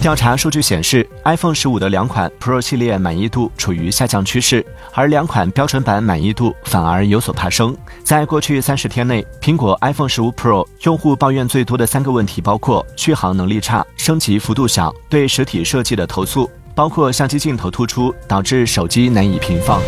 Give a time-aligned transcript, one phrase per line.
[0.00, 7.76] 调查数据显示 iphone 十五的两款 pro 系列满意度处于下降趋势而两款标准版满意度反而有所爬升。
[8.02, 19.82] 在过去三十天内苹果 iphone 十五 pro 用户抱怨最多的三个问题包括续航能力差升级幅度小对实体设计的投诉包括相机镜头突出导致手机难以平放。